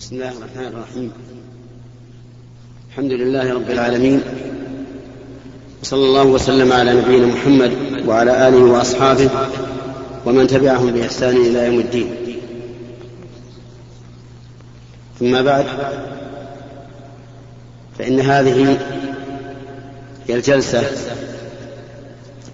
[0.00, 1.12] بسم الله الرحمن الرحيم.
[2.90, 4.22] الحمد لله رب العالمين.
[5.82, 7.72] وصلى الله وسلم على نبينا محمد
[8.06, 9.30] وعلى آله وأصحابه
[10.26, 12.16] ومن تبعهم بإحسان إلى يوم الدين.
[15.20, 15.66] ثم بعد
[17.98, 18.78] فإن هذه
[20.28, 20.80] هي الجلسة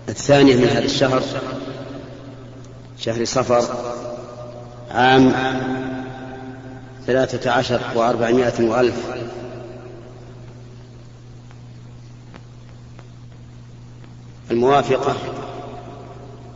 [0.08, 1.22] الثانية من هذا الشهر
[2.98, 3.62] شهر صفر
[4.90, 5.32] عام
[7.06, 8.94] ثلاثة عشر وأربعمائة وألف.
[14.50, 15.16] الموافقة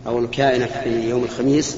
[0.06, 1.76] أو الكائنة في يوم الخميس.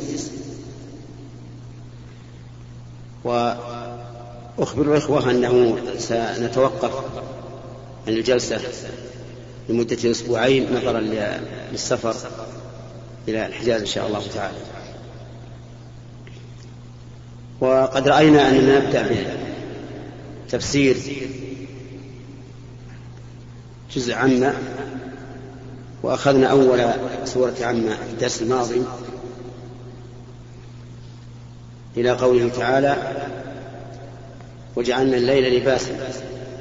[3.24, 7.04] وأخبر الإخوة أنه سنتوقف
[8.06, 8.60] عن الجلسة
[9.68, 11.00] لمدة أسبوعين نظرا
[11.72, 12.14] للسفر
[13.28, 14.58] إلى الحجاز إن شاء الله تعالى.
[17.82, 19.08] وقد رأينا أننا نبدأ
[20.46, 20.96] بتفسير
[23.94, 24.54] جزء عامة
[26.02, 26.80] وأخذنا أول
[27.24, 28.82] سورة عامة في الدرس الماضي
[31.96, 32.96] إلى قوله تعالى
[34.76, 35.92] وجعلنا الليل لباسا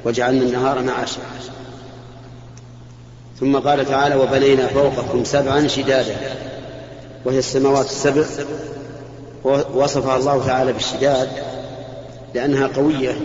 [0.04, 1.20] وجعلنا النهار معاشا.
[3.40, 6.16] ثم قال تعالى وبنينا فوقكم سبعا شدادا
[7.24, 8.24] وهي السماوات السبع
[9.44, 11.28] وصفها الله تعالى بالشداد
[12.34, 13.16] لأنها قوية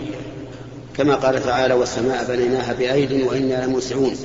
[0.96, 4.16] كما قال تعالى والسماء بنيناها بأيد وإنا لموسعون.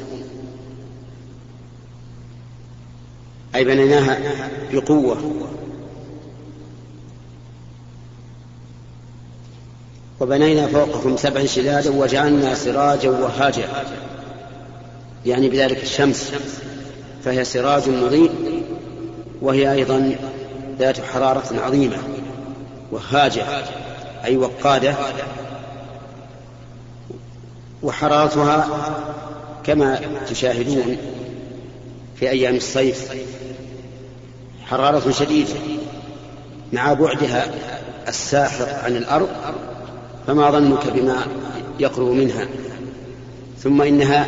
[3.56, 4.20] أي بنيناها
[4.74, 5.18] بقوة.
[10.20, 13.68] وبنينا فوقكم سبعا شدادا وجعلنا سراجا وهاجا
[15.26, 16.32] يعني بذلك الشمس.
[17.24, 18.32] فهي سراج مضيء
[19.42, 20.16] وهي أيضا
[20.80, 21.98] ذات حرارة عظيمة
[22.92, 23.46] وهاجة
[24.26, 24.96] أي وقادة
[27.84, 28.68] وحرارتها
[29.64, 30.98] كما تشاهدون
[32.16, 33.12] في أيام الصيف
[34.66, 35.54] حرارة شديدة
[36.74, 37.46] مع بعدها
[38.08, 39.30] الساحق عن الأرض
[40.28, 41.28] فما ظنك بما
[41.80, 42.48] يقرب منها
[43.64, 44.28] ثم إنها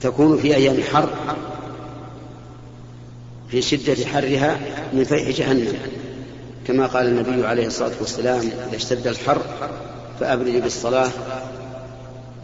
[0.00, 1.08] تكون في أيام الحر
[3.50, 4.60] في شدة حرها
[4.92, 5.74] من فيح جهنم.
[6.66, 9.42] كما قال النبي عليه الصلاة والسلام إذا اشتد الحر
[10.20, 11.10] فأبرد بالصلاة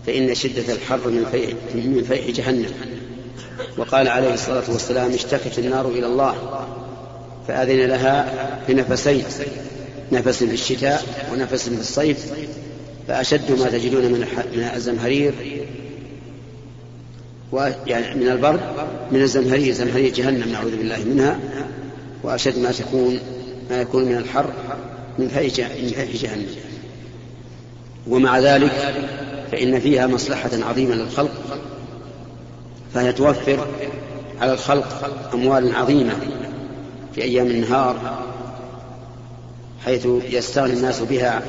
[0.06, 2.70] فإن شدة الحر من فيح, من فيح جهنم.
[3.76, 6.66] وقال عليه الصلاة والسلام اشتكت النار إلى الله
[7.48, 8.32] فأذن لها
[8.68, 9.24] بنفسين
[10.12, 12.32] نفس في الشتاء ونفس في الصيف
[13.08, 15.34] فأشد ما تجدون من الزمهرير
[17.86, 18.60] يعني من البرد
[19.12, 21.38] من الزمهرير زمهرير جهنم نعوذ بالله منها.
[22.22, 23.18] وأشد ما تكون
[23.70, 24.50] ما يكون من الحر
[25.18, 25.46] من فيح
[26.22, 26.46] جهنم.
[28.08, 28.94] ومع ذلك
[29.52, 31.58] فإن فيها مصلحة عظيمة للخلق
[32.94, 33.66] فهي توفر
[34.40, 36.12] على الخلق أموال عظيمة
[37.14, 38.18] في أيام النهار
[39.84, 41.42] حيث يستغني الناس بها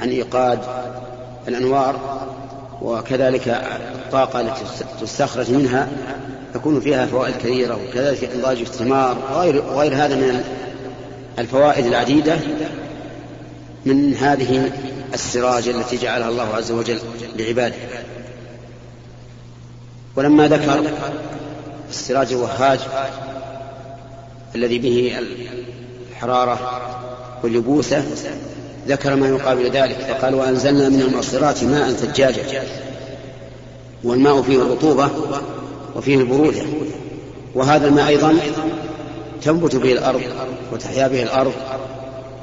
[0.00, 0.58] عن إيقاد
[1.48, 2.24] الأنوار.
[2.82, 3.48] وكذلك
[3.94, 4.64] الطاقة التي
[5.00, 5.88] تستخرج منها
[6.54, 10.44] تكون فيها فوائد كثيرة وكذلك إنضاج الثمار وغير, وغير هذا من
[11.38, 12.36] الفوائد العديدة
[13.84, 14.72] من هذه
[15.14, 16.98] السراج التي جعلها الله عز وجل
[17.36, 17.74] لعباده.
[20.16, 20.84] ولما ذكر
[21.90, 22.80] السراج الوهاج
[24.54, 25.18] الذي به
[26.10, 26.80] الحرارة
[27.42, 28.04] واليبوسة
[28.88, 32.62] ذكر ما يقابل ذلك فقال وأنزلنا من المعصرات ماء ثجاجا
[34.04, 35.10] والماء فيه الرطوبة
[35.96, 36.62] وفيه البرودة
[37.54, 38.36] وهذا الماء أيضا
[39.42, 40.22] تنبت به الأرض
[40.72, 41.52] وتحيا به الأرض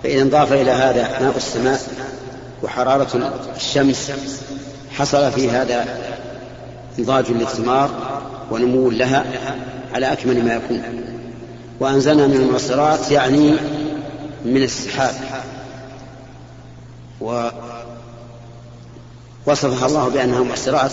[0.03, 1.81] فإذا انضاف إلى هذا ماء السماء
[2.63, 4.11] وحرارة الشمس
[4.91, 5.85] حصل في هذا
[6.99, 7.89] إنضاج للثمار
[8.51, 9.25] ونمو لها
[9.93, 10.81] على أكمل ما يكون.
[11.79, 13.53] وأنزلنا من المعصرات يعني
[14.45, 15.13] من السحاب.
[17.21, 17.53] ووصفها
[19.87, 20.91] الله بأنها معصرات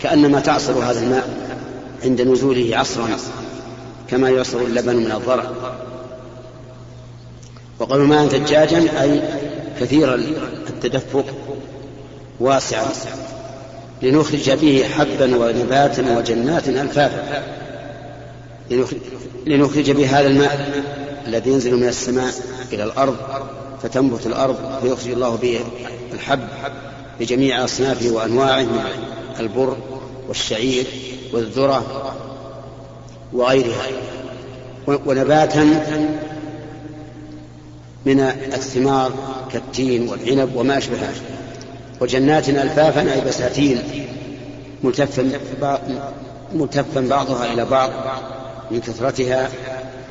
[0.00, 1.28] كأنما تعصر هذا الماء
[2.04, 3.08] عند نزوله عصرا
[4.08, 5.44] كما يعصر اللبن من الضرع.
[7.78, 9.22] وقالوا ماء ثجاجا أي
[9.80, 11.24] كثير التدفق
[12.40, 12.86] واسعا
[14.02, 17.42] لنخرج به حبا ونباتا وجنات ألفافا
[19.46, 20.82] لنخرج به هذا الماء
[21.26, 22.34] الذي ينزل من السماء
[22.72, 23.16] إلى الأرض
[23.82, 25.60] فتنبت الأرض فيخرج الله به
[26.12, 26.48] الحب
[27.20, 28.84] بجميع أصنافه وأنواعه من
[29.40, 29.76] البر
[30.28, 30.86] والشعير
[31.32, 32.12] والذرة
[33.32, 33.86] وغيرها.
[34.86, 35.64] ونباتا
[38.06, 38.20] من
[38.54, 39.12] الثمار
[39.52, 41.12] كالتين والعنب وما أشبهها
[42.00, 43.82] وجنات ألفافا أي بساتين
[44.84, 45.30] ملتفا
[46.54, 47.90] ملتفا بعضها إلى بعض
[48.70, 49.50] من كثرتها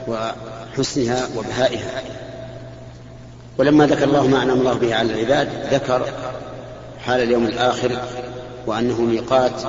[0.07, 2.01] وحسنها وبهائها.
[3.57, 6.05] ولما ذكر الله ما أنعم الله به على العباد ذكر
[7.05, 8.01] حال اليوم الآخر
[8.67, 9.61] وأنه ميقات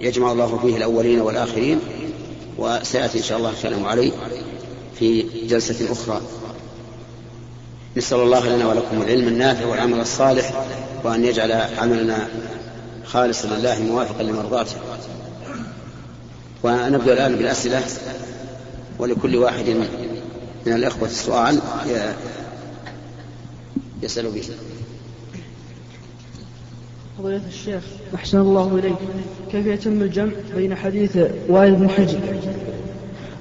[0.00, 1.80] يجمع الله فيه الأولين والآخرين
[2.58, 4.12] وسيأتي إن شاء الله الكلام عليه
[4.98, 6.20] في جلسة أخرى.
[7.96, 10.64] نسأل الله لنا ولكم العلم النافع والعمل الصالح
[11.04, 12.28] وأن يجعل عملنا
[13.04, 14.76] خالصا لله موافقا لمرضاته.
[16.62, 17.82] ونبدأ الآن بالأسئلة
[18.98, 19.68] ولكل واحد
[20.66, 21.60] من الإخوة السؤال
[24.02, 24.42] يسأل به.
[27.18, 27.82] فضيلة الشيخ
[28.14, 28.96] أحسن الله إليك.
[29.52, 32.18] كيف يتم الجمع بين حديث وائل بن حجر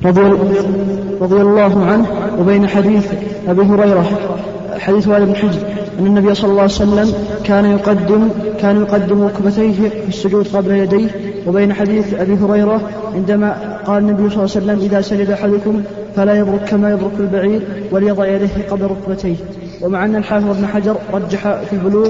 [0.05, 3.05] رضي, الله عنه وبين حديث
[3.47, 4.37] أبي هريرة
[4.79, 5.59] حديث وائل بن حجر؟
[5.99, 7.13] أن النبي صلى الله عليه وسلم
[7.43, 8.29] كان يقدم
[8.59, 11.09] كان يقدم ركبتيه في السجود قبل يديه
[11.47, 15.83] وبين حديث أبي هريرة عندما قال النبي صلى الله عليه وسلم إذا سجد أحدكم
[16.15, 17.61] فلا يبرك كما يبرك البعير
[17.91, 19.35] وليضع يديه قبل ركبتيه.
[19.81, 22.09] ومع أن الحافظ ابن حجر رجح في البلوغ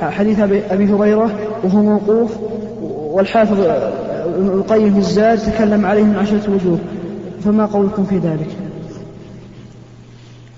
[0.00, 1.30] حديث أبي هريرة
[1.64, 2.30] وهو موقوف
[2.90, 6.78] والحافظ ابن القيم الزاد تكلم عليه من عشرة وجوه.
[7.44, 8.48] فما قولكم في ذلك؟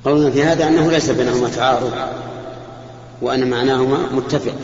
[0.05, 1.93] قولنا في هذا أنه ليس بينهما تعارض
[3.23, 4.55] وأن معناهما متفق.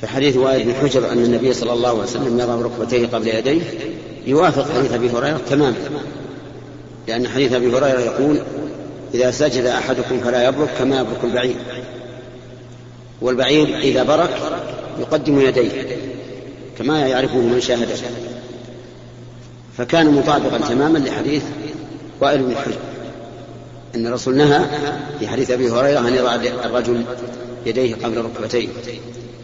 [0.00, 3.62] في حديث وائل بن حجر أن النبي صلى الله عليه وسلم يضع ركبتيه قبل يديه
[4.26, 5.74] يوافق حديث أبي هريرة تماما
[7.08, 8.40] لأن حديث أبي هريرة يقول
[9.14, 11.56] إذا سجد أحدكم فلا يبرك كما يبرك البعير.
[13.20, 14.30] والبعير إذا برك
[15.00, 15.96] يقدم يديه
[16.78, 17.88] كما يعرفه من شاهد.
[19.78, 21.42] فكان مطابقا تماما لحديث
[22.20, 22.78] وائل بن حجر
[23.94, 24.60] أن الرسول نهى
[25.18, 26.34] في حديث أبي هريرة أن يضع
[26.64, 27.04] الرجل
[27.66, 28.68] يديه قبل ركبتيه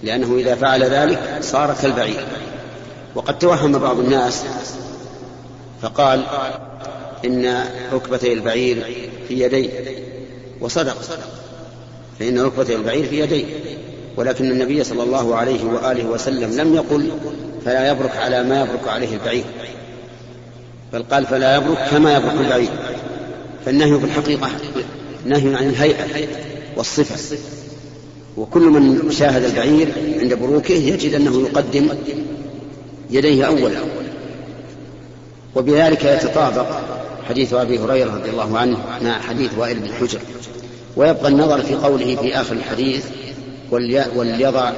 [0.02, 2.24] لأنه إذا فعل ذلك صار كالبعير.
[3.14, 4.44] وقد توهم بعض الناس
[5.82, 6.24] فقال
[7.24, 8.84] إن ركبتي البعير
[9.28, 9.70] في يديه
[10.60, 10.96] وصدق.
[12.18, 13.44] فإن ركبتي البعير في يديه
[14.16, 17.10] ولكن النبي صلى الله عليه وآله وسلم لم يقل
[17.64, 19.44] فلا يبرك على ما يبرك عليه البعير.
[20.92, 22.68] بل قال فلا يبرك كما يبرك البعير.
[23.66, 24.50] فالنهي في الحقيقة
[25.24, 26.28] نهي عن الهيئة
[26.76, 27.36] والصفة.
[28.36, 29.88] وكل من شاهد البعير
[30.20, 31.88] عند بروكه يجد أنه يقدم
[33.10, 33.78] يديه أولا.
[35.56, 36.66] وبذلك يتطابق
[37.28, 40.18] حديث أبي هريرة رضي الله عنه مع حديث وائل بن حجر.
[40.96, 43.04] ويبقى النظر في قوله في آخر الحديث
[44.16, 44.72] وليضع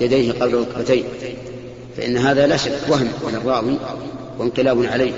[0.00, 1.04] يديه قبل ركبتيه
[1.96, 3.76] فإن هذا لا شك وهم من الراوي
[4.38, 5.12] وانقلاب عليه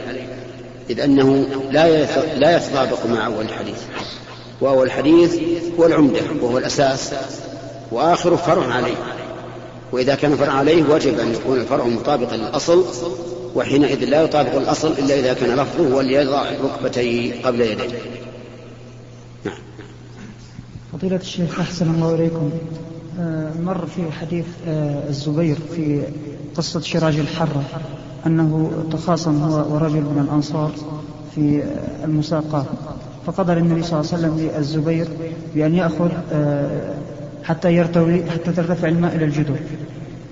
[0.90, 2.04] إذ أنه لا
[2.38, 3.78] لا يتطابق مع أول الحديث.
[4.60, 5.38] وأول الحديث
[5.78, 7.12] هو العمدة وهو الأساس
[7.92, 8.96] وآخره فرع عليه.
[9.92, 12.84] وإذا كان فرع عليه وجب أن يكون الفرع مطابقا للأصل
[13.54, 17.98] وحينئذ لا يطابق الأصل إلا إذا كان لفظه وليضع ركبتيه قبل يديه.
[19.44, 19.58] نعم.
[20.92, 22.50] فضيلة الشيخ أحسن الله إليكم.
[23.20, 26.02] آه، مر في حديث آه، الزبير في
[26.54, 27.62] قصة شراج الحرة
[28.26, 30.72] أنه تخاصم هو ورجل من الأنصار
[31.34, 32.66] في آه، المساقات
[33.26, 35.08] فقدر النبي صلى الله عليه وسلم للزبير
[35.54, 36.10] بأن يأخذ
[37.44, 39.56] حتى يرتوي حتى ترتفع الماء إلى الجدر.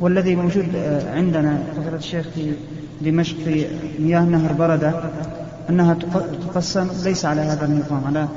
[0.00, 0.66] والذي موجود
[1.06, 2.52] عندنا فضيلة الشيخ في
[3.04, 3.66] دمشق في
[3.98, 4.92] مياه نهر بردة
[5.70, 5.96] أنها
[6.48, 8.28] تقسم ليس على هذا النظام على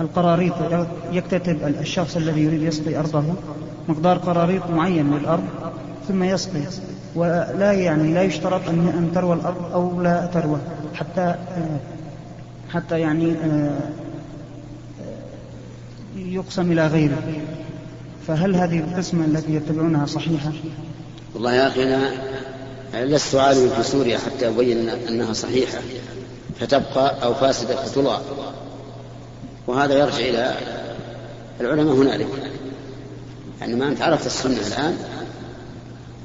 [0.00, 0.54] القراريط
[1.12, 3.24] يكتتب الشخص الذي يريد يسقي أرضه
[3.88, 5.44] مقدار قراريط معين للأرض
[6.08, 6.60] ثم يسقي
[7.14, 10.58] ولا يعني لا يشترط أن أن تروى الأرض أو لا تروى
[10.94, 11.34] حتى
[12.72, 13.34] حتى يعني
[16.16, 17.22] يقسم إلى غيره
[18.26, 20.52] فهل هذه القسمة التي يتبعونها صحيحة؟
[21.34, 22.10] والله يا أخي أنا
[22.94, 25.78] لست عالما في سوريا حتى أبين أنها صحيحة
[26.60, 28.20] فتبقى أو فاسدة فتلغى.
[29.66, 30.54] وهذا يرجع إلى
[31.60, 32.26] العلماء هنالك.
[33.60, 34.96] يعني ما أنت عرفت السنة الآن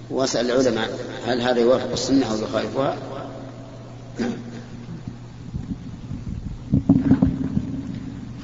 [0.09, 0.89] وأسأل العلماء
[1.27, 2.95] هل هذا يوافق السنة أو يخالفها.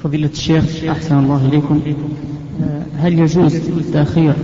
[0.04, 1.82] فضيلة الشيخ أحسن الله إليكم.
[2.96, 3.56] هل يجوز
[3.92, 4.34] تأخير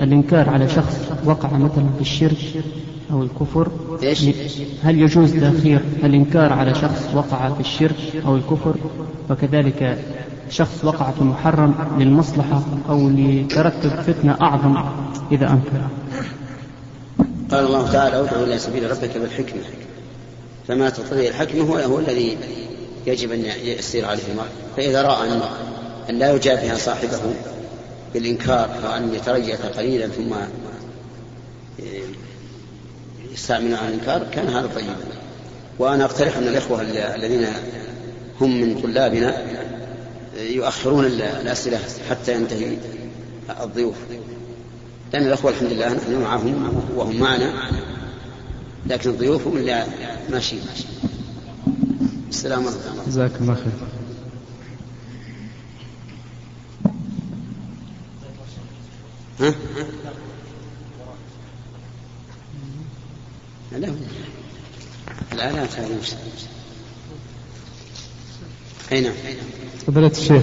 [0.00, 2.38] الإنكار على شخص وقع مثلا في الشرك؟
[3.10, 3.68] أو الكفر
[4.02, 4.24] إيش؟
[4.82, 8.74] هل يجوز تأخير الإنكار على شخص وقع في الشرك أو الكفر
[9.30, 9.98] وكذلك
[10.50, 14.76] شخص وقع في محرم للمصلحة أو لترتب فتنة أعظم
[15.32, 15.88] إذا أنكر
[17.50, 19.62] قال الله تعالى ادعو إلى سبيل ربك بالحكمة
[20.68, 22.36] فما تقتضي الحكمة هو, هو الذي
[23.06, 25.40] يجب أن يسير عليه المرء فإذا رأى أن,
[26.10, 27.20] أن لا يجابه صاحبه
[28.14, 30.34] بالإنكار وأن يتريث قليلا ثم
[33.32, 34.96] يستعمل على الإنكار كان هذا طيبا.
[35.78, 36.82] وأنا أقترح من الإخوة
[37.14, 37.46] الذين
[38.40, 39.44] هم من طلابنا
[40.36, 41.78] يؤخرون الأسئلة
[42.10, 42.76] حتى ينتهي
[43.62, 43.96] الضيوف.
[45.12, 47.52] لأن الأخوة الحمد لله نحن معهم وهم معنا.
[48.86, 49.86] لكن الضيوف هم اللي
[50.30, 50.62] ماشيين.
[52.28, 52.80] السلام عليكم.
[53.06, 53.72] جزاك الله خير.
[59.40, 59.54] ها؟
[63.78, 63.88] لا.
[65.32, 65.98] الآلات هذه
[68.92, 69.12] أي نعم.
[69.86, 70.42] فضيلة الشيخ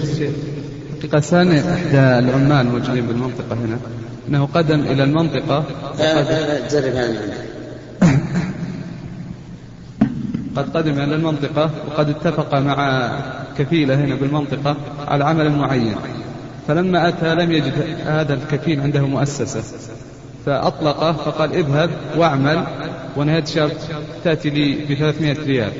[1.19, 3.79] ثاني إحدى العمال الموجودين بالمنطقة هنا
[4.29, 5.65] أنه قدم إلى المنطقة
[6.71, 7.45] جرب هذا
[10.55, 13.09] قد قدم إلى المنطقة وقد اتفق مع
[13.57, 14.77] كفيلة هنا بالمنطقة
[15.07, 15.95] على عمل معين.
[16.67, 17.73] فلما أتى لم يجد
[18.05, 19.63] هذا الكفيل عنده مؤسسة.
[20.45, 22.65] فأطلقه فقال اذهب واعمل.
[23.15, 23.71] ونهاية الشهر
[24.23, 25.71] تأتي لي ب 300 ريال.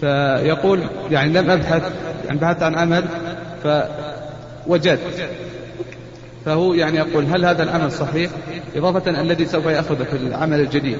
[0.00, 1.92] فيقول يعني لم أبحث
[2.26, 3.04] يعني بحثت عن عمل
[3.62, 5.28] فوجدت
[6.44, 8.30] فهو يعني يقول هل هذا العمل صحيح؟
[8.76, 10.98] إضافة الذي سوف يأخذه في العمل الجديد.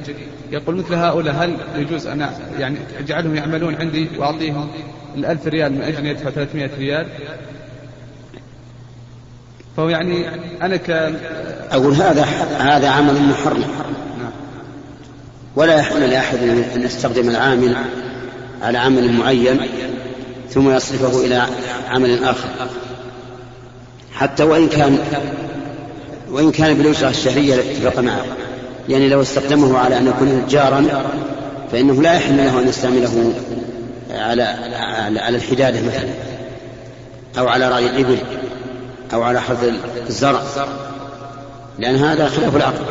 [0.52, 4.68] يقول مثل هؤلاء هل يجوز أن يعني أجعلهم يعملون عندي وأعطيهم
[5.16, 7.06] الألف ريال من أجل أن يدفع 300 ريال؟
[9.76, 10.24] فهو يعني
[10.62, 10.90] أنا ك
[11.70, 12.22] أقول هذا
[12.58, 13.64] هذا عمل محرم.
[15.56, 16.38] ولا يحل لأحد
[16.76, 17.76] أن يستخدم العامل
[18.62, 19.60] على عمل معين
[20.50, 21.46] ثم يصرفه إلى
[21.88, 22.48] عمل آخر.
[24.12, 24.98] حتى وإن كان
[26.30, 28.24] وإن كان بالأجرة الشهرية التي اتفق معه.
[28.88, 30.86] يعني لو استخدمه على أن يكون نجارا
[31.72, 33.32] فإنه لا يحل له أن يستعمله
[34.10, 34.42] على
[35.20, 36.08] على الحدادة مثلا
[37.38, 38.18] أو على رأي الإبل
[39.12, 39.72] أو على حرث
[40.08, 40.42] الزرع.
[41.78, 42.84] لأن هذا خلاف العقل.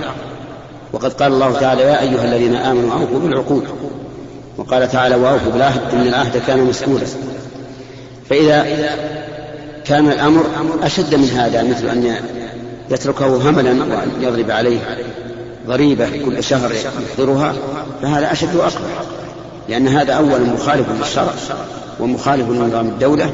[0.93, 3.63] وقد قال الله تعالى يا أيها الذين آمنوا أوفوا بالعقود
[4.57, 7.05] وقال تعالى وأوفوا بالعهد إن العهد كان مسؤولا.
[8.29, 8.65] فإذا
[9.85, 10.45] كان الأمر
[10.83, 12.15] أشد من هذا مثل أن
[12.89, 14.79] يتركه هملا وأن يضرب عليه
[15.67, 17.53] ضريبة كل شهر يحضرها
[18.01, 19.01] فهذا أشد وأقبح.
[19.69, 21.33] لأن هذا أولا مخالف للشرع
[21.99, 23.31] ومخالف لنظام الدولة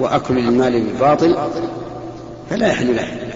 [0.00, 1.36] وأكل المال بالباطل
[2.50, 3.29] فلا يحل له.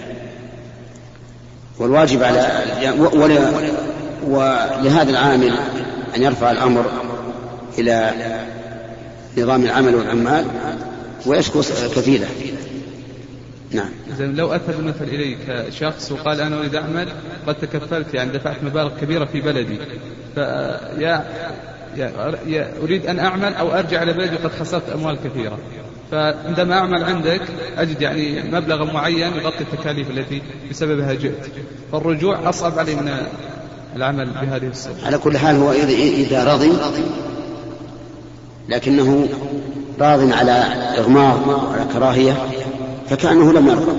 [1.79, 2.47] والواجب على
[4.27, 5.53] ولهذا العامل
[6.15, 6.85] أن يرفع الأمر
[7.77, 8.11] إلى
[9.37, 10.45] نظام العمل والعمال
[11.25, 11.61] ويشكو
[11.95, 12.27] كفيلة.
[13.71, 13.89] نعم.
[14.17, 17.07] زين لو اتى بالمثل إليك شخص وقال أنا أريد أعمل
[17.47, 19.79] قد تكفلت يعني دفعت مبالغ كبيرة في بلدي.
[20.35, 21.25] فيا
[22.47, 25.57] يا أريد أن أعمل أو أرجع إلى بلدي وقد خسرت أموال كثيرة.
[26.11, 27.41] فعندما أعمل عندك
[27.77, 31.45] أجد يعني مبلغ معين يغطي التكاليف التي بسببها جئت.
[31.91, 33.11] فالرجوع أصعب علي من
[33.95, 36.71] العمل بهذه الصورة على كل حال هو إذا رضي
[38.69, 39.27] لكنه
[39.99, 40.51] راض على
[40.97, 42.37] إغماض وعلى كراهية
[43.09, 43.91] فكأنه لم يرضى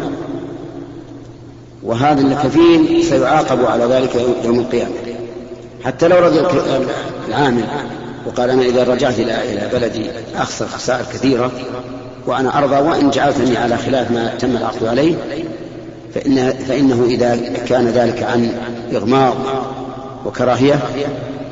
[1.83, 4.95] وهذا الكفيل سيعاقب على ذلك يوم القيامة.
[5.85, 6.41] حتى لو رضي
[7.29, 7.65] العامل
[8.27, 11.53] وقال أنا إذا رجعت إلى إلى بلدي أخسر خسائر كثيرة
[12.27, 15.15] وأنا أرضى وإن جعلتني على خلاف ما تم العقد عليه
[16.15, 17.37] فإن فإنه إذا
[17.69, 18.53] كان ذلك عن
[18.95, 19.37] إغماض
[20.25, 20.79] وكراهية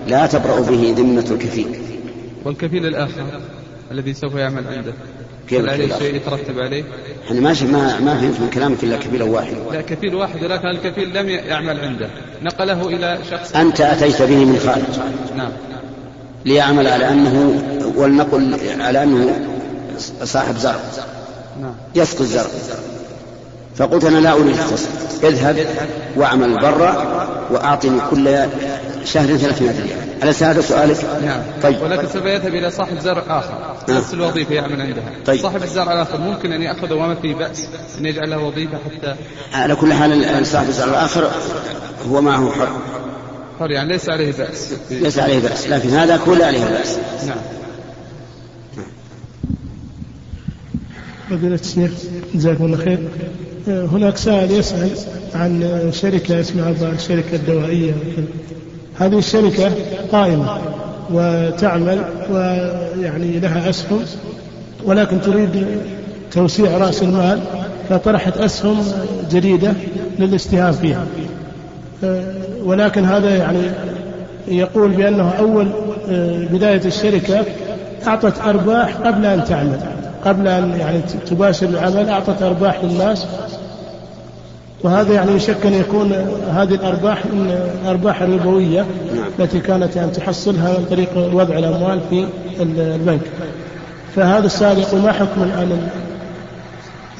[0.09, 1.67] لا تبرأ به ذمة الكفيل
[2.45, 3.27] والكفيل الآخر
[3.91, 4.93] الذي سوف يعمل عنده
[5.53, 6.85] هل عليه شيء يترتب عليه؟
[7.27, 9.55] إحنا ماشي ما ما فهمت من كلامك إلا كفيل واحد.
[9.73, 12.09] لا كفيل واحد ولكن الكفيل لم يعمل عنده،
[12.43, 14.83] نقله إلى شخص أنت أتيت به من خارج.
[15.37, 15.51] نعم.
[16.45, 17.63] ليعمل على أنه
[17.97, 19.31] ولنقل على أنه
[20.25, 20.81] صاحب زرع.
[21.61, 21.75] نعم.
[21.95, 22.47] يسقي الزرع.
[23.77, 24.89] فقلت أنا لا أريد الخصم
[25.23, 25.67] اذهب
[26.17, 28.47] واعمل برا وأعطني كل
[29.05, 33.77] شهر 300 ريال أليس هذا سؤالك؟ نعم طيب ولكن سوف يذهب إلى صاحب زرع آخر
[33.89, 33.99] نعم.
[33.99, 35.41] نفس الوظيفة يعمل عندها طيب.
[35.41, 37.67] صاحب الزرع الآخر ممكن أن يأخذه وما في بأس
[37.99, 39.15] أن يجعل له وظيفة حتى
[39.53, 41.31] على كل حال صاحب الزرع الآخر
[42.11, 42.69] هو معه حر
[43.61, 44.75] حر يعني ليس عليه بأس.
[44.91, 46.99] ليس عليه بأس لكن هذا كل عليه بأس.
[47.27, 47.37] نعم.
[51.31, 51.91] فضيلة الشيخ
[52.35, 52.99] جزاكم الله خير.
[53.69, 54.91] هناك سائل يسأل
[55.35, 57.93] عن شركة اسمها الشركة الدوائية.
[58.99, 59.73] هذه الشركة
[60.13, 60.59] قائمة
[61.11, 64.05] وتعمل ويعني لها أسهم
[64.85, 65.67] ولكن تريد
[66.33, 67.41] توسيع رأس المال
[67.89, 68.85] فطرحت أسهم
[69.31, 69.73] جديدة
[70.19, 71.07] للاستهام فيها.
[72.65, 73.63] ولكن هذا يعني
[74.49, 75.69] يقول بأنه أول
[76.53, 77.45] بداية الشركة
[78.07, 79.81] أعطت أرباح قبل أن تعمل
[80.25, 83.27] قبل أن يعني تباشر العمل أعطت أرباح للناس.
[84.83, 86.13] وهذا يعني يشك أن يكون
[86.55, 89.25] هذه الأرباح من أرباح الربوية نعم.
[89.39, 92.27] التي كانت يعني تحصلها من طريق وضع الأموال في
[92.61, 93.21] البنك.
[94.17, 95.89] فهذا السائل يقول ما حكم الآن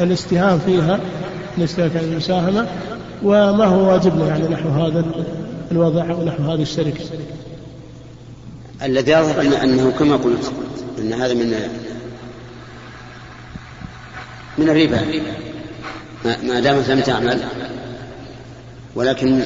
[0.01, 0.99] الاستهام فيها
[2.03, 2.67] المساهمة
[3.25, 5.05] وما هو واجبنا يعني نحو هذا
[5.73, 7.05] الوضع ونحو هذه الشركة؟
[8.83, 10.53] الذي يظهر أنه كما قلت
[10.99, 11.69] أن هذا من
[14.59, 15.01] من الربا.
[16.25, 17.41] ما دامت لم تعمل
[18.95, 19.43] ولكن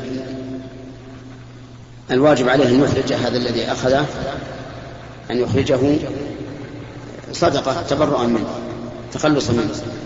[2.11, 4.06] الواجب عليه أن يخرج هذا الذي أخذه
[5.30, 5.78] أن يخرجه
[7.32, 8.49] صدقة تبرؤا منه
[9.12, 9.98] تخلصا منه.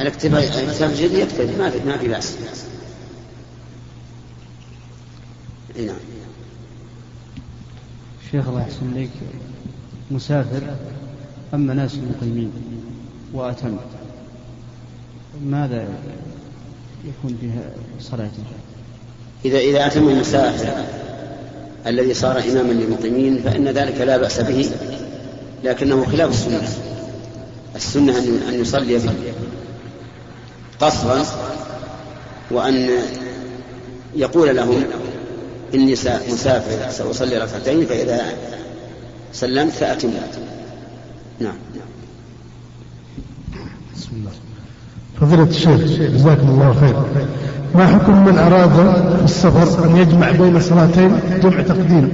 [0.00, 2.36] الاكتفاء الاكتفاء الجديد يكتفي ما في ما في بأس.
[5.76, 5.96] نعم.
[8.30, 9.10] شيخ الله يحسن إليك.
[10.10, 10.62] مسافر
[11.54, 12.52] أما ناس مقيمين
[13.32, 13.76] وأتم.
[15.44, 15.88] ماذا
[17.04, 17.70] يكون بها
[18.00, 18.44] صلاته؟
[19.44, 20.84] إذا إذا أتم المسافر
[21.86, 24.70] الذي صار إماما للمقيمين فإن ذلك لا بأس به
[25.64, 26.68] لكنه خلاف السنة.
[27.76, 29.12] السنة أن يصلي به
[30.80, 31.22] قصرا
[32.50, 32.88] وأن
[34.16, 34.84] يقول لهم
[35.74, 35.92] إني
[36.32, 38.20] مسافر سأصلي ركعتين فإذا
[39.32, 40.10] سلمت فأتم.
[41.40, 41.54] نعم.
[43.96, 44.30] بسم الله.
[45.20, 46.96] فضيلة الشيخ جزاكم الله خير.
[47.74, 48.70] ما حكم من أراد
[49.18, 52.12] في السفر أن يجمع بين صلاتين جمع تقديم؟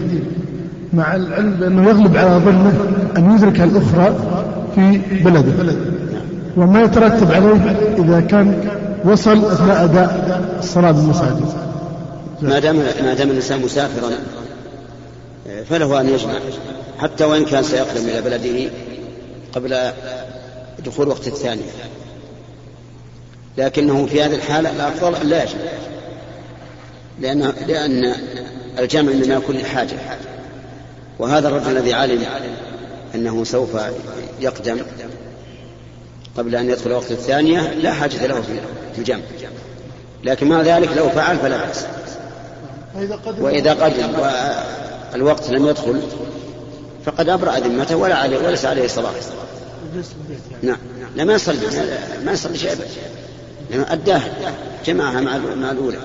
[0.92, 2.74] مع العلم بأنه يغلب على ظنه
[3.16, 4.39] أن يدرك الأخرى
[4.74, 5.74] في بلده.
[6.56, 8.70] وما يترتب عليه إذا كان
[9.04, 11.52] وصل أثناء أداء الصلاة بالمساجد.
[12.42, 14.10] ما دام ما دام الإنسان مسافرا
[15.70, 16.32] فله أن يجمع.
[16.98, 18.70] حتى وإن كان سيقدم إلى بلده
[19.52, 19.92] قبل
[20.86, 21.70] دخول وقت الثانية
[23.58, 25.60] لكنه في هذه الحالة الأفضل أن لا يجمع.
[27.20, 28.14] لأن لأن
[28.78, 29.96] الجمع إنما يكون للحاجة
[31.18, 32.22] وهذا الرجل الذي علم
[33.14, 33.68] أنه سوف
[34.40, 34.78] يقدم
[36.36, 38.42] قبل أن يدخل وقت الثانية لا حاجة له
[38.94, 39.20] في الجمع.
[40.24, 41.86] لكن مع ذلك لو فعل فلا بأس.
[43.40, 44.12] وإذا قدم
[45.12, 46.00] والوقت لم يدخل
[47.04, 49.10] فقد أبرأ ذمته ولا عليه وليس عليه صلاة
[50.62, 50.78] نعم.
[51.16, 51.58] لا ما يصلي
[52.24, 52.76] ما يصلي شيء
[53.70, 54.22] لأنه أداه
[54.86, 55.98] جمعها مع الأولى.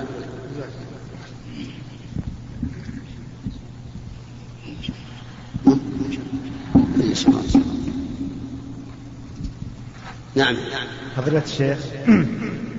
[10.36, 10.56] نعم.
[11.16, 11.78] فضيلة الشيخ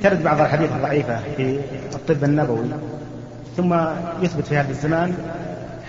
[0.04, 1.60] ترد بعض الحديث الضعيفة في
[1.96, 2.66] الطب النبوي
[3.58, 3.76] ثم
[4.22, 5.14] يثبت في هذا الزمان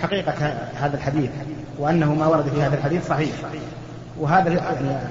[0.02, 0.32] حقيقة
[0.80, 1.30] هذا الحديث
[1.78, 3.30] وأنه ما ورد في هذا الحديث صحيح.
[4.18, 4.61] وهذا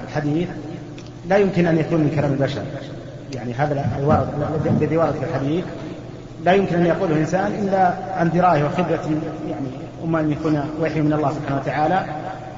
[0.08, 0.48] الحديث
[1.30, 2.62] لا يمكن أن يكون من كلام البشر.
[3.34, 3.74] يعني هذا
[4.82, 5.66] الذي ورد في الحديث
[6.46, 9.10] لا يمكن أن يقوله إنسان إلا عن دراية وخبرة
[9.50, 9.68] يعني
[10.04, 12.06] إما أن يكون وحي من الله سبحانه وتعالى.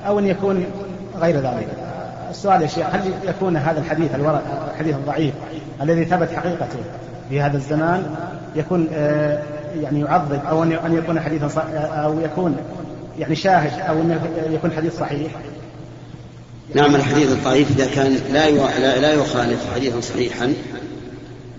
[0.07, 0.65] أو أن يكون
[1.21, 1.67] غير ذلك.
[2.29, 4.11] السؤال يا شيخ هل يكون هذا الحديث
[4.71, 5.33] الحديث الضعيف
[5.81, 6.79] الذي ثبت حقيقته
[7.29, 8.15] في هذا الزمان
[8.55, 9.43] يكون آه،
[9.81, 12.57] يعني يعظم أو أن يكون حديثا أو يكون
[13.19, 14.19] يعني شاهد أو ان
[14.53, 15.31] يكون حديث صحيح؟
[16.75, 18.49] نعم الحديث الضعيف إذا كان لا
[18.99, 20.53] لا يخالف حديثا صحيحا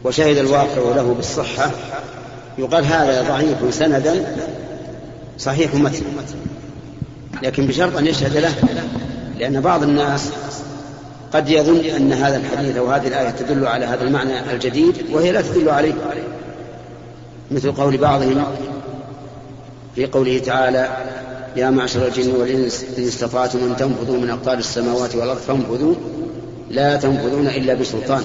[0.05, 1.71] وشهد الواقع له بالصحة
[2.59, 4.15] يقال هذا ضعيف سندا
[5.39, 6.05] صحيح متن.
[7.43, 8.55] لكن بشرط أن يشهد له
[9.39, 10.31] لأن بعض الناس
[11.33, 15.43] قد يظن أن هذا الحديث أو هذه الآية تدل على هذا المعنى الجديد وهي لا
[15.43, 15.95] تدل عليه.
[17.51, 18.45] مثل قول بعضهم
[19.95, 20.89] في قوله تعالى
[21.57, 25.95] يا معشر الجن والإنس إن استطعتم أن تنفذوا من أقطار السماوات والأرض فانفذوا
[26.71, 28.23] لا تنفذون إلا بسلطان.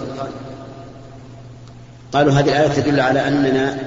[2.14, 3.78] قالوا هذه الآية تدل على أننا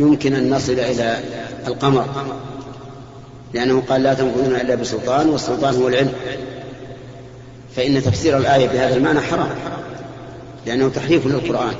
[0.00, 1.18] يمكن أن نصل إلى
[1.66, 2.06] القمر.
[3.54, 6.12] لأنه قال لا تنفذون إلا بسلطان والسلطان هو العلم.
[7.76, 9.50] فإن تفسير الآية بهذا المعنى حرام
[10.66, 11.74] لأنه تحريف للقرآن.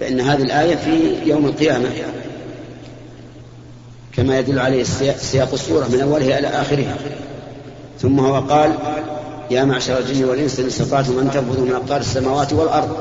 [0.00, 1.88] فإن هذه الآية في يوم القيامة
[4.16, 4.84] كما يدل عليه
[5.18, 6.96] سياق السورة من أولها إلى آخرها.
[8.00, 8.72] ثم هو قال
[9.50, 12.96] يا معشر الجن والإنس إن استطعتم أن تنفذوا من أقطار السماوات والأرض.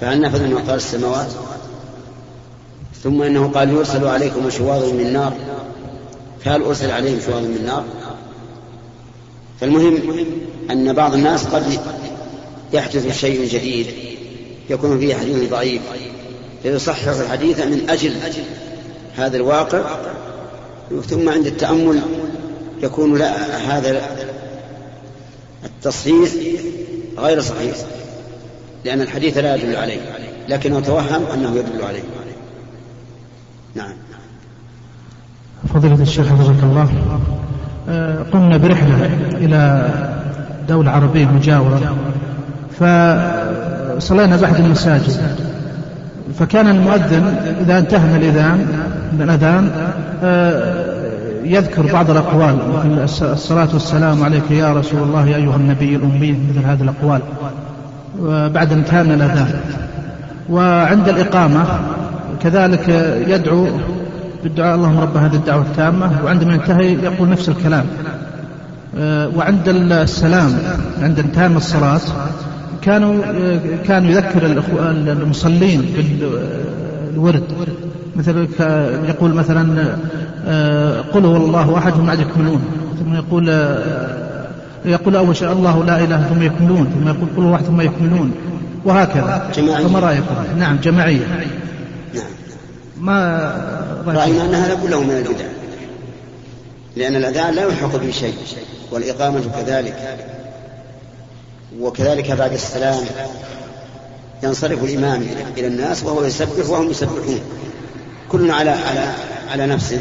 [0.00, 1.28] فهل نفذوا من أقطار السماوات؟
[3.02, 5.32] ثم إنه قال يرسل عليكم شواظ من نار.
[6.44, 7.84] فهل أرسل عليهم شواظ من نار
[9.60, 9.98] فالمهم
[10.70, 11.80] أن بعض الناس قد
[12.72, 13.86] يحدث شيء جديد
[14.70, 15.82] يكون فيه حديث ضعيف.
[16.62, 18.14] فيصحح الحديث من أجل
[19.16, 19.96] هذا الواقع
[21.08, 22.00] ثم عند التأمل
[22.82, 24.16] يكون لا هذا
[25.64, 26.30] التصحيح
[27.18, 27.76] غير صحيح
[28.84, 30.00] لأن الحديث لا يدل عليه
[30.48, 32.02] لكنه توهم أنه يدل عليه.
[33.74, 33.94] نعم.
[35.74, 36.88] فضيلة الشيخ حفظك الله.
[37.88, 39.88] آه، قمنا برحلة إلى
[40.68, 41.96] دولة عربية مجاورة
[42.70, 45.16] فصلينا بأحد المساجد.
[46.38, 48.66] فكان المؤذن إذا انتهى من الإذان
[49.12, 49.70] من الأذان
[50.24, 50.92] آه،
[51.44, 56.66] يذكر بعض الأقوال مثل الصلاة والسلام عليك يا رسول الله يا أيها النبي الأمي مثل
[56.66, 57.20] هذه الأقوال.
[58.50, 59.50] بعد انتهاء من الأذان.
[60.50, 61.64] وعند الإقامة
[62.42, 62.88] كذلك
[63.28, 63.66] يدعو
[64.42, 64.74] بالدعاء.
[64.74, 66.24] اللهم رب هذه الدعوة التامة.
[66.24, 67.84] وعندما ينتهي يقول نفس الكلام.
[68.98, 70.58] آه، وعند السلام
[71.02, 72.00] عند انتهاء الصلاة
[72.82, 74.46] كانوا آه، كان يذكر
[75.22, 75.84] المصلين
[77.10, 77.42] بالورد.
[78.16, 78.48] مثل
[79.08, 79.84] يقول مثلا
[80.46, 82.62] آه، قل هو الله أحد ثم يكملون
[83.00, 83.48] ثم يقول
[84.84, 86.86] يقول أول شيء الله لا إله ثم يكملون.
[86.94, 88.32] ثم يقول قل هو واحد ثم يكملون.
[88.84, 89.42] وهكذا.
[89.56, 89.86] جماعية.
[89.86, 91.26] فما رايكم؟ نعم جماعية.
[93.02, 95.44] ما رأينا أنها لا له من البدع.
[96.96, 98.34] لأن الأذان لا يلحق به شيء
[98.90, 100.18] والإقامة كذلك.
[101.80, 103.04] وكذلك بعد السلام
[104.42, 107.40] ينصرف الإمام إلى الناس وهو يسبح وهم يسبحون.
[108.28, 109.12] كل على على
[109.50, 109.98] على نفسه.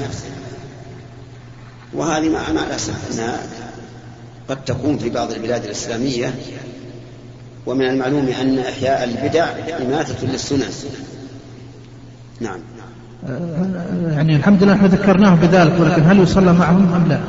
[1.93, 3.39] وهذه مع الأسف أنها
[4.49, 6.33] قد تكون في بعض البلاد الإسلامية
[7.65, 9.45] ومن المعلوم أن إحياء البدع
[9.81, 10.69] إماتة للسنن
[12.39, 12.59] نعم.
[14.09, 17.19] يعني الحمد لله إحنا ذكرناه بذلك ولكن هل يصلى معهم أم لا؟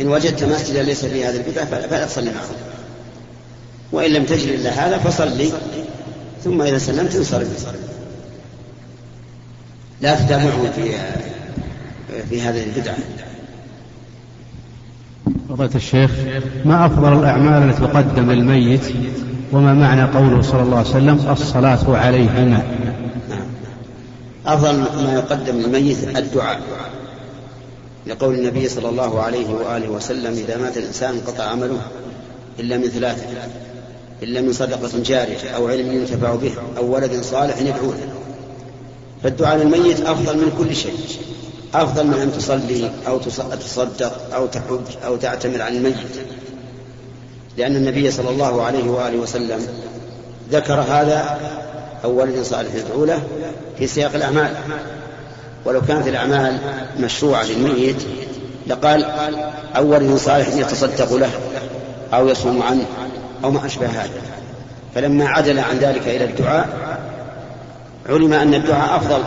[0.00, 2.56] إن وجدت مسجدا ليس فيه هذه البدع فلا تصلي معهم.
[3.92, 5.50] وإن لم تجد إلا هذا فصلي
[6.44, 7.74] ثم إذا سلمت انصرف.
[10.00, 10.90] لا تتابعهم في
[12.30, 12.96] في هذه البدعة.
[15.48, 16.10] فضيلة الشيخ
[16.64, 18.94] ما أفضل الأعمال التي تقدم للميت
[19.52, 22.62] وما معنى قوله صلى الله عليه وسلم الصلاة عليهما
[24.46, 26.60] أفضل ما يقدم للميت الدعاء
[28.06, 31.80] لقول النبي صلى الله عليه وآله وسلم إذا مات الإنسان انقطع عمله
[32.60, 33.24] إلا من ثلاثة
[34.22, 38.14] إلا من صدقة جارية أو علم ينتفع به أو ولد صالح يدعو له
[39.22, 40.98] فالدعاء للميت أفضل من كل شيء
[41.74, 43.18] أفضل من أن تصلي أو
[43.56, 45.96] تصدق أو تحج أو تعتمر عن الميت.
[47.56, 49.66] لأن النبي صلى الله عليه وآله وسلم
[50.52, 51.38] ذكر هذا
[52.04, 53.22] أو ولد صالح يدعو له
[53.78, 54.54] في سياق الأعمال.
[55.64, 56.58] ولو كانت الأعمال
[57.00, 57.96] مشروعة للميت
[58.66, 59.04] لقال
[59.76, 61.30] أو ولد صالح يتصدق له
[62.14, 62.84] أو يصوم عنه
[63.44, 64.22] أو ما أشبه هذا.
[64.94, 66.68] فلما عدل عن ذلك إلى الدعاء
[68.08, 69.22] علم أن الدعاء أفضل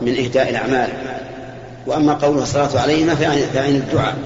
[0.00, 0.88] من إهداء الأعمال.
[1.86, 3.14] وأما قوله الصلاة عليهما
[3.54, 4.16] فعين الدعاء؟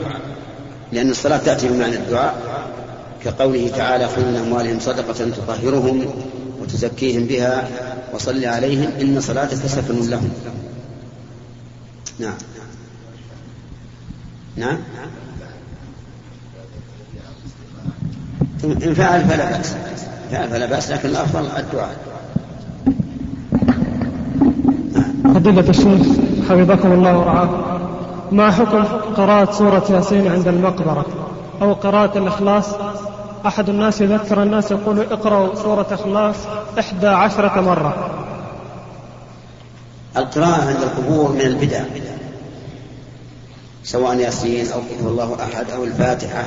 [0.93, 2.35] لأن الصلاة تأتي بمعنى الدعاء
[3.25, 6.07] كقوله تعالى خذ من أموالهم صدقة تطهرهم
[6.71, 7.69] وتزكيهم بها
[8.15, 10.31] وصل عليهم إن صلاتك سكن لهم.
[12.19, 12.35] نعم.
[14.57, 14.79] نعم.
[18.65, 19.75] إن فعل فلا بأس.
[20.31, 21.97] فعل فلا بأس لكن الأفضل الدعاء.
[25.35, 26.07] فضيلة الشيخ
[26.49, 27.81] حفظكم الله ورعاكم
[28.33, 28.85] ما حكم
[29.17, 31.07] قراءة سورة ياسين عند المقبرة؟
[31.63, 32.67] أو قراءة الإخلاص؟
[33.47, 36.37] أحد الناس يذكر الناس يقول اقرأوا سورة إخلاص
[36.79, 38.11] إحدى عشرة مرة.
[40.17, 41.85] القراءة عند القبور من البدع.
[43.85, 46.45] سواء ياسين أو قل الله أحد أو الفاتحة.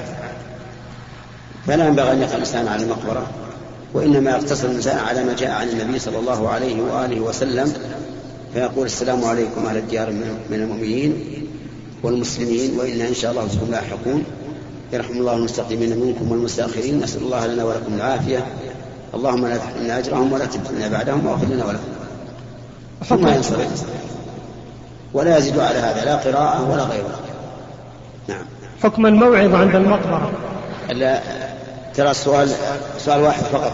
[1.67, 3.27] فلا ينبغي أن يقرأ الإنسان على المقبرة
[3.93, 7.73] وإنما يقتصر الإنسان على ما جاء عن النبي صلى الله عليه وآله وسلم
[8.53, 10.11] فيقول السلام عليكم أهل الديار
[10.49, 11.23] من المؤمنين
[12.03, 14.23] والمسلمين وإنا إن شاء الله بكم لاحقون
[14.93, 16.99] يرحم الله المستقيمين منكم والمستأخرين.
[16.99, 18.45] نسأل الله لنا ولكم العافية.
[19.13, 21.83] اللهم لا تحرمنا أجرهم ولا تفتنا بعدهم واغفر لنا ولهم
[23.09, 23.83] ثم ينصرف.
[25.13, 27.19] ولا يزيد على هذا لا قراءة ولا غيرها
[28.27, 28.45] نعم.
[28.83, 30.31] حكم الموعظة عند المقبرة.
[30.89, 31.21] لا
[31.95, 32.49] ترى السؤال
[32.97, 33.71] سؤال واحد فقط.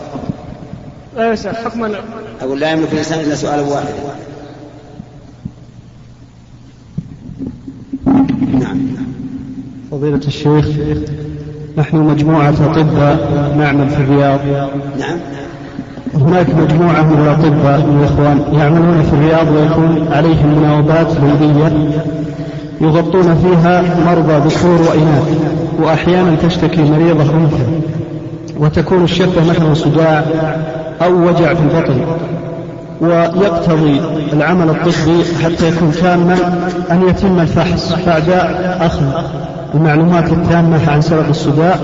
[1.17, 1.95] إيش حكم
[2.41, 3.93] أقول لا يملك الإنسان إلا سؤالا واحدا
[9.99, 10.65] فضيلة الشيخ
[11.77, 13.17] نحن مجموعة أطباء
[13.57, 14.39] نعمل في الرياض.
[14.99, 15.17] نعم.
[16.15, 21.89] هناك مجموعة من الأطباء من الإخوان يعملون في الرياض ويكون عليهم مناوبات ليلية
[22.81, 25.37] يغطون فيها مرضى ذكور وإناث
[25.79, 27.65] وأحيانا تشتكي مريضة أنثى
[28.59, 30.23] وتكون الشكوى مثلا صداع
[31.01, 32.01] أو وجع في البطن.
[33.01, 34.01] ويقتضي
[34.33, 36.35] العمل الطبي حتى يكون تاما
[36.91, 38.29] أن يتم الفحص بعد
[38.81, 39.05] أخذ
[39.75, 41.75] المعلومات التامة عن سبب الصداع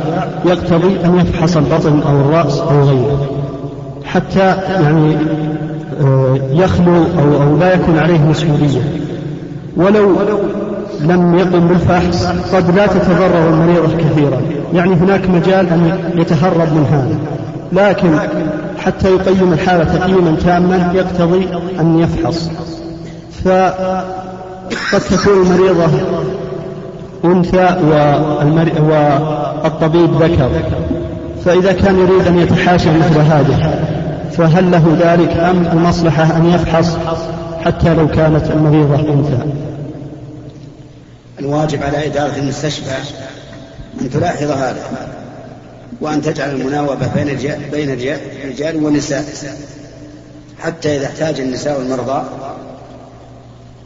[0.45, 3.27] يقتضي أن يفحص البطن أو الرأس أو غيره.
[4.05, 5.17] حتى يعني
[6.01, 8.81] آه، يخلو أو, أو لا يكون عليه مسؤولية.
[9.77, 10.15] ولو
[11.01, 14.41] لم يقم بالفحص قد لا تتضرر المريضة كثيرا.
[14.73, 17.17] يعني هناك مجال أن يتهرب من هذا.
[17.73, 18.09] لكن
[18.77, 21.47] حتى يقيم الحالة تقييما تاما يقتضي
[21.79, 22.49] أن يفحص.
[23.45, 25.87] فقد تكون المريضة
[27.31, 27.75] أنثى
[28.79, 30.51] والطبيب ذكر.
[31.45, 33.81] فإذا كان يريد أن يتحاشى مثل هذه
[34.31, 36.97] فهل له ذلك أم المصلحة أن يفحص
[37.65, 39.37] حتى لو كانت المريضة أنثى؟
[41.39, 42.91] الواجب على إدارة المستشفى
[44.01, 44.83] أن تلاحظ هذا
[46.01, 47.37] وأن تجعل المناوبة بين
[47.71, 47.89] بين
[48.43, 49.23] الرجال والنساء.
[50.59, 52.23] حتى إذا احتاج النساء المرضى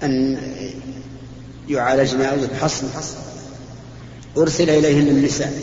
[0.03, 0.37] أن
[1.69, 2.87] يعالجن أو يفحصن.
[4.37, 5.53] أرسل إليهن النساء.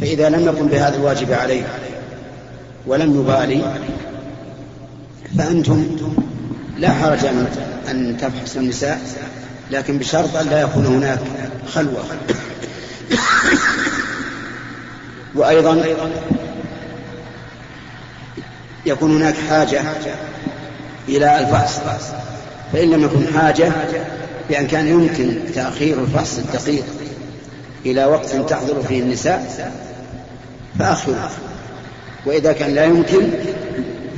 [0.00, 1.66] فإذا لم يقم بهذا الواجب عليه
[2.86, 3.62] ولم يبالي
[5.38, 5.96] فأنتم
[6.78, 7.24] لا حرج
[7.90, 9.00] أن تفحصوا النساء
[9.70, 11.18] لكن بشرط أن لا يكون هناك
[11.74, 12.04] خلوة.
[15.34, 15.82] وأيضا
[18.86, 19.82] يكون هناك حاجة
[21.08, 21.78] إلى الفحص.
[22.72, 23.72] فإن لم يكن حاجة
[24.48, 26.84] بأن كان يمكن تأخير الفحص الدقيق
[27.86, 29.70] إلى وقت تحضر فيه النساء
[30.78, 31.30] فأخره
[32.26, 33.28] وإذا كان لا يمكن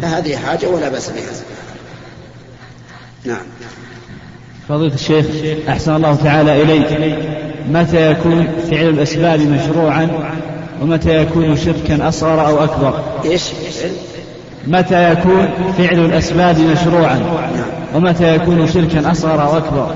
[0.02, 1.32] فهذه حاجة ولا بأس بها.
[3.24, 3.42] نعم.
[4.68, 5.26] فضيلة الشيخ
[5.68, 7.20] أحسن الله تعالى إليك.
[7.68, 10.08] متى يكون فعل الأسباب مشروعا
[10.82, 13.42] ومتى يكون شركا أصغر أو أكبر؟ إيش؟
[14.66, 17.20] متى يكون فعل الأسباب مشروعا
[17.94, 19.94] ومتى يكون شركا أصغر أو أكبر؟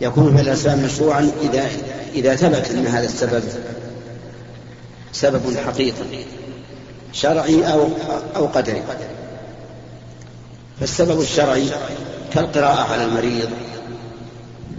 [0.00, 1.68] يكون فعل الأسباب مشروعا إذا
[2.14, 3.42] إذا ثبت أن هذا السبب
[5.12, 6.24] سبب حقيقي
[7.12, 7.88] شرعي أو
[8.36, 8.82] أو قدري.
[10.80, 11.64] فالسبب الشرعي
[12.34, 13.48] كالقراءة على المريض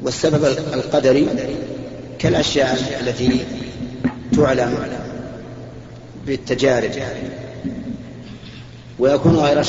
[0.04, 1.28] والسبب القدري
[2.20, 3.46] كالأشياء التي
[4.36, 4.78] تعلم
[6.26, 6.92] بالتجارب.
[9.00, 9.62] ويكون غير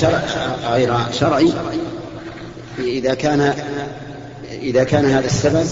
[0.70, 1.52] غير شرعي
[2.78, 3.54] إذا كان
[4.52, 5.66] إذا كان هذا السبب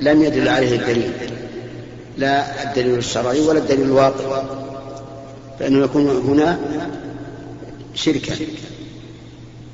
[0.00, 1.12] لم يدل عليه الدليل.
[2.18, 4.42] لا الدليل الشرعي ولا الدليل الواقع.
[5.58, 6.58] فإنه يكون هنا
[7.94, 8.34] شركا.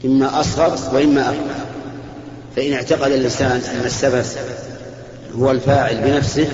[0.04, 1.54] إما أصغر وإما أكبر.
[2.56, 4.24] فإن اعتقد الإنسان أن السبب
[5.34, 6.48] هو الفاعل بنفسه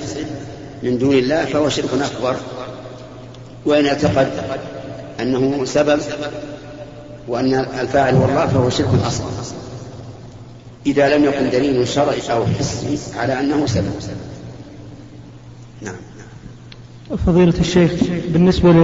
[0.83, 2.37] من دون الله فهو شرك أكبر.
[3.67, 4.29] وإن اعتقد
[5.21, 6.01] أنه سبب
[7.29, 9.66] وأن الفاعل هو الله فهو شرك أصغر.
[10.87, 13.85] إذا لم يكن دليل شرعي أو حسي على أنه سبب.
[15.83, 15.95] نعم.
[17.27, 17.93] فضيلة الشيخ
[18.33, 18.75] بالنسبة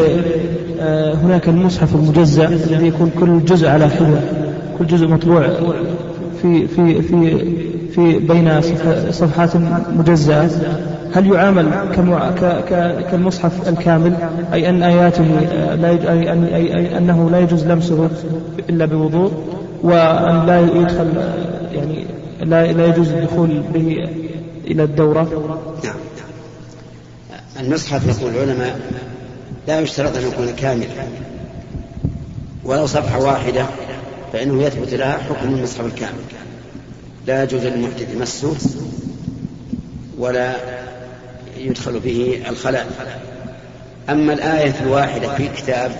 [0.80, 4.20] آه، هناك المصحف المجزأ الذي يكون كل جزء على حدة
[4.78, 5.48] كل جزء مطبوع
[6.42, 7.38] في في في
[7.94, 8.60] في بين
[9.10, 9.56] صفحات
[9.96, 10.50] مجزأة.
[11.14, 11.68] هل يعامل
[13.10, 14.14] كالمصحف الكامل؟
[14.52, 15.24] أي أن آياته
[15.74, 18.08] لا أي, أي, أي أنه لا يجوز لمسه
[18.70, 19.32] إلا بوضوء
[19.82, 21.08] وأن لا يدخل
[21.74, 22.04] يعني
[22.40, 24.08] لا لا يجوز الدخول به
[24.64, 25.22] إلى الدورة؟
[25.84, 25.94] نعم
[27.60, 28.80] المصحف يقول العلماء
[29.68, 30.86] لا يشترط أن يكون كاملا
[32.64, 33.66] ولو صفحة واحدة
[34.32, 36.12] فإنه يثبت لها حكم المصحف الكامل
[37.26, 38.56] لا يجوز للمحدث مسه
[40.18, 40.56] ولا
[41.58, 42.86] يدخل به الخلاء.
[44.10, 45.92] أما الآية الواحدة في كتاب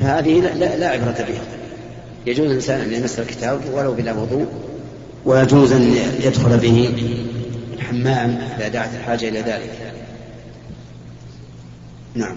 [0.00, 1.63] فهذه لا, لا عبرة بها
[2.26, 4.46] يجوز الإنسان أن يمس الكتاب ولو بلا وضوء.
[5.24, 5.82] ويجوز أن
[6.20, 6.94] يدخل به
[7.74, 9.94] الحمام إذا دعت الحاجة إلى ذلك.
[12.14, 12.36] نعم.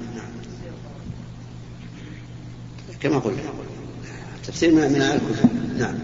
[2.99, 3.37] كما قلنا
[4.47, 5.95] تفسير من الكتب نعم.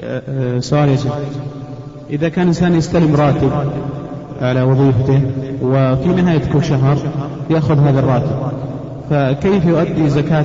[0.00, 1.12] أه، أه، سؤال يا شيخ.
[2.10, 3.72] إذا كان إنسان يستلم راتب
[4.40, 5.22] على وظيفته
[5.62, 7.12] وفي نهاية كل شهر
[7.50, 8.52] يأخذ هذا الراتب
[9.10, 10.44] فكيف يؤدي زكاة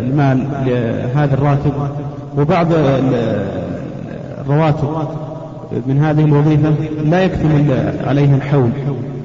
[0.00, 1.72] المال لهذا الراتب؟
[2.38, 2.66] وبعض
[4.40, 4.88] الرواتب
[5.86, 6.72] من هذه الوظيفة
[7.04, 8.70] لا يكتمل عليها الحول.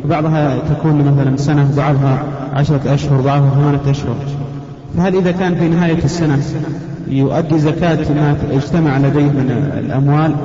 [0.05, 2.23] بعضها تكون مثلا سنة بعضها
[2.53, 4.15] عشرة أشهر بعضها ثمانية أشهر.
[4.97, 6.39] فهل إذا كان في نهاية السنة
[7.07, 10.35] يؤدي زكاة ما اجتمع لديه من الأموال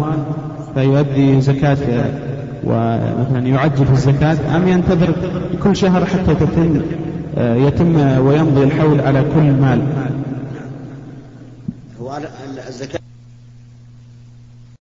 [0.75, 1.77] فيؤدي زكاة
[2.65, 5.15] ومثلا يعجل في الزكاة أم ينتظر
[5.63, 6.81] كل شهر حتى تتم
[7.39, 9.81] يتم ويمضي الحول على كل مال.
[12.01, 12.19] هو
[12.69, 13.01] الزكاة؟